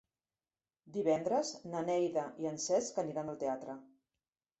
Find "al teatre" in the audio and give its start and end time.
3.35-3.77